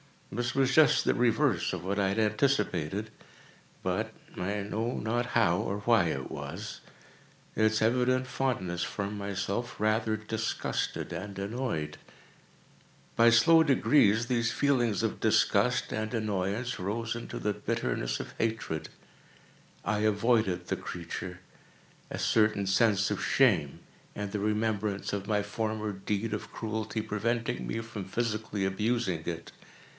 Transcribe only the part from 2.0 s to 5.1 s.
had anticipated; but—I know